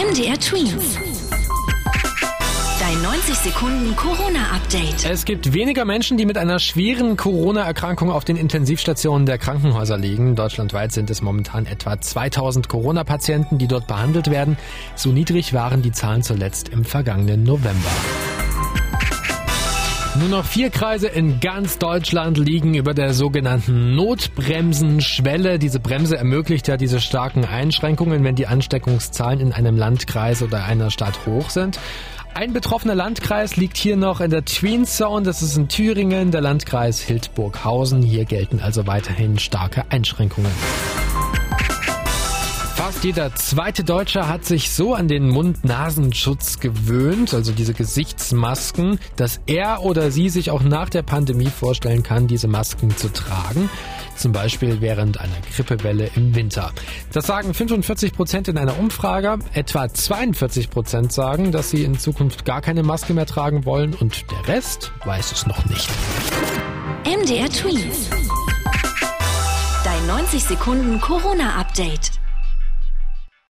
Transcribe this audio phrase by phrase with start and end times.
[0.00, 0.98] MDR Twins.
[2.80, 5.04] Dein 90 Sekunden Corona-Update.
[5.04, 10.36] Es gibt weniger Menschen, die mit einer schweren Corona-Erkrankung auf den Intensivstationen der Krankenhäuser liegen.
[10.36, 14.56] Deutschlandweit sind es momentan etwa 2000 Corona-Patienten, die dort behandelt werden.
[14.96, 17.90] So niedrig waren die Zahlen zuletzt im vergangenen November.
[20.18, 25.60] Nur noch vier Kreise in ganz Deutschland liegen über der sogenannten Notbremsenschwelle.
[25.60, 30.90] Diese Bremse ermöglicht ja diese starken Einschränkungen, wenn die Ansteckungszahlen in einem Landkreis oder einer
[30.90, 31.78] Stadt hoch sind.
[32.34, 35.24] Ein betroffener Landkreis liegt hier noch in der Tween Zone.
[35.24, 38.02] Das ist in Thüringen, der Landkreis Hildburghausen.
[38.02, 40.50] Hier gelten also weiterhin starke Einschränkungen.
[43.02, 49.82] Jeder zweite Deutsche hat sich so an den Mund-Nasenschutz gewöhnt, also diese Gesichtsmasken, dass er
[49.82, 53.70] oder sie sich auch nach der Pandemie vorstellen kann, diese Masken zu tragen.
[54.16, 56.72] Zum Beispiel während einer Grippewelle im Winter.
[57.10, 59.38] Das sagen 45 Prozent in einer Umfrage.
[59.54, 64.30] Etwa 42 Prozent sagen, dass sie in Zukunft gar keine Maske mehr tragen wollen und
[64.30, 65.88] der Rest weiß es noch nicht.
[67.06, 68.10] MDR Twins.
[69.84, 72.20] Dein 90 Sekunden Corona-Update.